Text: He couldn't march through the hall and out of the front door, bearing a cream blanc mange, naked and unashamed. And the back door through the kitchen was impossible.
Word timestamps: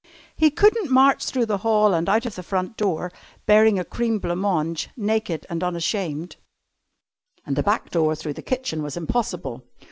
He 0.35 0.49
couldn't 0.49 0.89
march 0.89 1.25
through 1.27 1.45
the 1.45 1.59
hall 1.59 1.93
and 1.93 2.09
out 2.09 2.25
of 2.25 2.33
the 2.33 2.41
front 2.41 2.75
door, 2.75 3.11
bearing 3.45 3.77
a 3.77 3.85
cream 3.85 4.17
blanc 4.17 4.39
mange, 4.41 4.89
naked 4.97 5.45
and 5.47 5.63
unashamed. 5.63 6.37
And 7.45 7.55
the 7.55 7.61
back 7.61 7.91
door 7.91 8.15
through 8.15 8.33
the 8.33 8.41
kitchen 8.41 8.81
was 8.81 8.97
impossible. 8.97 9.63